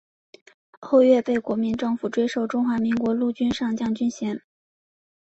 [0.79, 4.41] 后岳被国民政府追授中华民国陆军上将军衔。